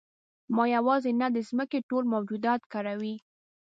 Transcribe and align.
ما 0.55 0.63
یوازې 0.75 1.11
نه 1.21 1.27
د 1.35 1.37
ځمکې 1.49 1.79
ټول 1.89 2.03
موجودات 2.13 2.61
کړوي. 2.73 3.15